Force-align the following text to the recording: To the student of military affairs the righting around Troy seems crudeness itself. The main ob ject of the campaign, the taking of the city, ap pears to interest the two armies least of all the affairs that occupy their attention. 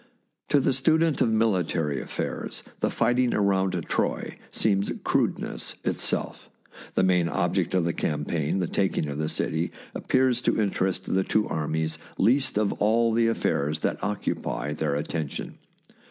To 0.49 0.59
the 0.59 0.73
student 0.73 1.21
of 1.21 1.29
military 1.31 2.01
affairs 2.01 2.63
the 2.79 2.91
righting 2.99 3.35
around 3.35 3.73
Troy 3.87 4.37
seems 4.49 4.91
crudeness 5.03 5.75
itself. 5.83 6.49
The 6.95 7.03
main 7.03 7.29
ob 7.29 7.53
ject 7.53 7.75
of 7.75 7.85
the 7.85 7.93
campaign, 7.93 8.57
the 8.57 8.65
taking 8.65 9.07
of 9.09 9.19
the 9.19 9.29
city, 9.29 9.71
ap 9.95 10.07
pears 10.07 10.41
to 10.41 10.59
interest 10.59 11.13
the 11.13 11.23
two 11.23 11.47
armies 11.47 11.99
least 12.17 12.57
of 12.57 12.73
all 12.81 13.13
the 13.13 13.27
affairs 13.27 13.81
that 13.81 14.03
occupy 14.03 14.73
their 14.73 14.95
attention. 14.95 15.59